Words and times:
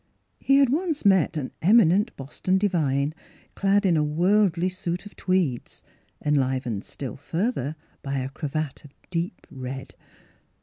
He 0.39 0.55
had 0.57 0.69
once 0.69 1.05
met 1.05 1.37
an 1.37 1.51
eminent 1.61 2.15
Boston 2.17 2.57
divine 2.57 3.13
clad 3.53 3.85
in 3.85 3.95
a 3.95 4.01
worldly 4.03 4.67
suit 4.67 5.05
of 5.05 5.15
tweeds, 5.15 5.83
enlivened 6.25 6.85
still 6.85 7.15
further 7.15 7.75
by 8.01 8.17
a 8.17 8.29
cravat 8.29 8.83
of 8.83 8.95
deep 9.11 9.45
red. 9.51 9.93